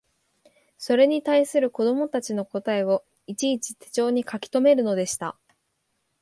[0.79, 5.37] それに対する子供たちの答えをいちいち手帖に書きとめるのでした